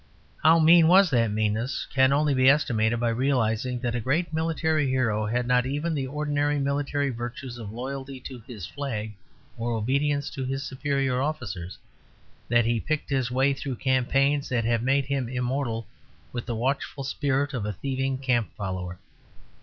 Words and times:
How 0.41 0.57
mean 0.57 0.87
was 0.87 1.11
that 1.11 1.27
meanness 1.29 1.85
can 1.93 2.11
only 2.11 2.33
be 2.33 2.49
estimated 2.49 2.99
by 2.99 3.09
realizing 3.09 3.77
that 3.81 3.93
a 3.93 3.99
great 3.99 4.33
military 4.33 4.87
hero 4.89 5.27
had 5.27 5.45
not 5.45 5.67
even 5.67 5.93
the 5.93 6.07
ordinary 6.07 6.57
military 6.57 7.11
virtues 7.11 7.59
of 7.59 7.71
loyalty 7.71 8.19
to 8.21 8.39
his 8.47 8.65
flag 8.65 9.13
or 9.59 9.73
obedience 9.73 10.31
to 10.31 10.43
his 10.43 10.63
superior 10.63 11.21
officers, 11.21 11.77
that 12.49 12.65
he 12.65 12.79
picked 12.79 13.11
his 13.11 13.29
way 13.29 13.53
through 13.53 13.75
campaigns 13.75 14.49
that 14.49 14.65
have 14.65 14.81
made 14.81 15.05
him 15.05 15.29
immortal 15.29 15.85
with 16.33 16.47
the 16.47 16.55
watchful 16.55 17.03
spirit 17.03 17.53
of 17.53 17.63
a 17.63 17.73
thieving 17.73 18.17
camp 18.17 18.49
follower. 18.55 18.97